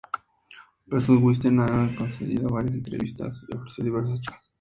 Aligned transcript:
Prescod-Weinstein 0.89 1.59
ha 1.59 1.95
concedido 1.95 2.49
varias 2.49 2.73
entrevistas 2.73 3.39
y 3.47 3.55
ofrecido 3.55 3.85
diversas 3.85 4.19
charlas. 4.21 4.49